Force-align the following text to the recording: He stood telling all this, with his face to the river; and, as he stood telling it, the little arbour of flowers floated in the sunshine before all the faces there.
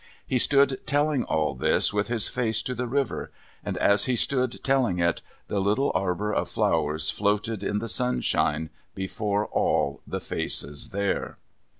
He 0.25 0.39
stood 0.39 0.79
telling 0.87 1.25
all 1.25 1.53
this, 1.53 1.93
with 1.93 2.07
his 2.07 2.27
face 2.27 2.63
to 2.63 2.73
the 2.73 2.87
river; 2.87 3.31
and, 3.63 3.77
as 3.77 4.05
he 4.05 4.15
stood 4.15 4.63
telling 4.63 4.97
it, 4.97 5.21
the 5.47 5.59
little 5.59 5.91
arbour 5.93 6.33
of 6.33 6.49
flowers 6.49 7.11
floated 7.11 7.61
in 7.61 7.77
the 7.77 7.87
sunshine 7.87 8.71
before 8.95 9.45
all 9.45 10.01
the 10.07 10.19
faces 10.19 10.89
there. 10.89 11.37